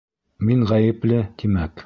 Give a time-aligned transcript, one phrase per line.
[0.49, 1.79] Мин ғәйепле, тимәк?